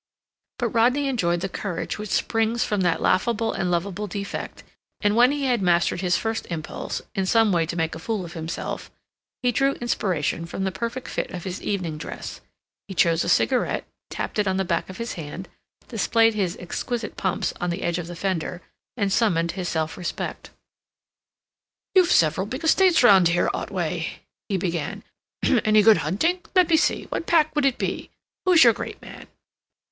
But 0.57 0.69
Rodney 0.69 1.07
enjoyed 1.07 1.41
the 1.41 1.47
courage 1.47 1.99
which 1.99 2.09
springs 2.09 2.63
from 2.63 2.81
that 2.81 3.03
laughable 3.03 3.53
and 3.53 3.69
lovable 3.69 4.07
defect, 4.07 4.63
and 4.99 5.15
when 5.15 5.31
he 5.31 5.43
had 5.45 5.61
mastered 5.61 6.01
his 6.01 6.17
first 6.17 6.47
impulse, 6.49 7.03
in 7.13 7.27
some 7.27 7.51
way 7.51 7.67
to 7.67 7.75
make 7.75 7.93
a 7.93 7.99
fool 7.99 8.25
of 8.25 8.33
himself, 8.33 8.89
he 9.43 9.51
drew 9.51 9.73
inspiration 9.73 10.47
from 10.47 10.63
the 10.63 10.71
perfect 10.71 11.07
fit 11.07 11.29
of 11.29 11.43
his 11.43 11.61
evening 11.61 11.99
dress. 11.99 12.41
He 12.87 12.95
chose 12.95 13.23
a 13.23 13.29
cigarette, 13.29 13.85
tapped 14.09 14.39
it 14.39 14.47
on 14.47 14.57
the 14.57 14.65
back 14.65 14.89
of 14.89 14.97
his 14.97 15.13
hand, 15.13 15.47
displayed 15.87 16.33
his 16.33 16.57
exquisite 16.57 17.15
pumps 17.15 17.53
on 17.61 17.69
the 17.69 17.83
edge 17.83 17.99
of 17.99 18.07
the 18.07 18.15
fender, 18.15 18.63
and 18.97 19.13
summoned 19.13 19.51
his 19.51 19.69
self 19.69 19.97
respect. 19.97 20.49
"You've 21.93 22.11
several 22.11 22.47
big 22.47 22.63
estates 22.63 23.03
round 23.03 23.27
here, 23.27 23.51
Otway," 23.53 24.21
he 24.49 24.57
began. 24.57 25.03
"Any 25.43 25.83
good 25.83 25.97
hunting? 25.97 26.41
Let 26.55 26.69
me 26.71 26.75
see, 26.77 27.03
what 27.09 27.27
pack 27.27 27.53
would 27.55 27.65
it 27.67 27.77
be? 27.77 28.09
Who's 28.45 28.63
your 28.63 28.73
great 28.73 28.99
man?" 28.99 29.27